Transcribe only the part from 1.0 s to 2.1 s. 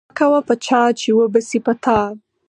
اوبشی په تا